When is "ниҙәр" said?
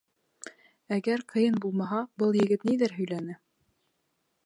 2.71-2.99